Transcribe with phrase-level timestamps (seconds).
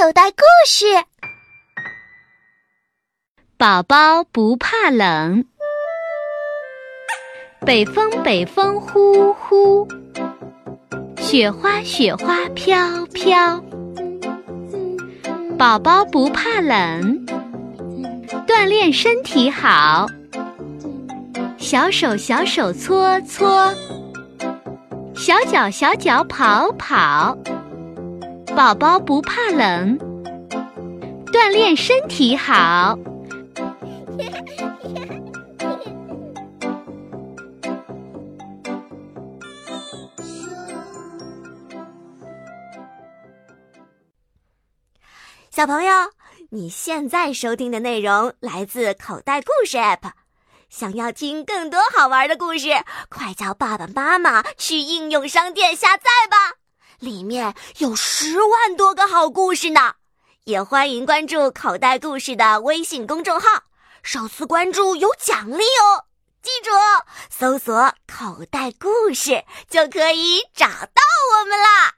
[0.00, 0.86] 口袋故事。
[3.56, 5.44] 宝宝不怕冷，
[7.66, 9.88] 北风北风呼呼，
[11.16, 13.60] 雪花雪花飘飘。
[15.58, 17.26] 宝宝不怕冷，
[18.46, 20.06] 锻炼身体好，
[21.58, 23.74] 小手小手搓搓，
[25.16, 27.36] 小脚小脚跑跑。
[28.56, 29.96] 宝宝不怕冷，
[31.32, 32.98] 锻炼身体好。
[45.50, 45.92] 小朋友，
[46.50, 50.10] 你现在收听的内容来自口袋故事 App。
[50.68, 52.68] 想要听更多好玩的故事，
[53.08, 56.57] 快叫爸爸妈妈去应用商店下载吧，
[56.98, 59.94] 里面有十万多个好故事呢。
[60.44, 63.64] 也欢迎关注口袋故事的微信公众号，
[64.02, 66.06] 首次关注有奖励哦。
[66.40, 66.70] 记住，
[67.28, 71.02] 搜索“口袋故事”就可以找到
[71.40, 71.97] 我们啦。